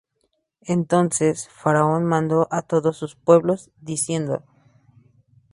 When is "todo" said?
2.63-2.91